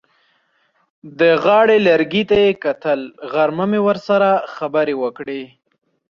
[1.19, 2.99] د غاړې لرګي ته یې کتل:
[3.31, 5.41] غرمه مې ورسره خبرې وکړې.